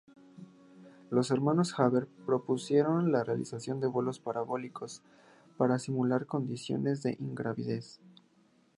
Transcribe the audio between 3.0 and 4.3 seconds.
la realización de vuelos